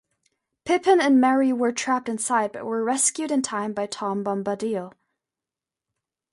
Pippin 0.65 0.99
and 0.99 1.21
Merry 1.21 1.53
were 1.53 1.71
trapped 1.71 2.09
inside 2.09 2.51
but 2.53 2.65
were 2.65 2.83
rescued 2.83 3.29
in 3.29 3.43
time 3.43 3.71
by 3.71 3.85
Tom 3.85 4.23
Bombadil. 4.23 4.93